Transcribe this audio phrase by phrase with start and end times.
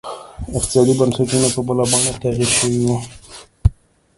[0.57, 2.97] اقتصادي بنسټونه په بله بڼه تغیر شوي وو.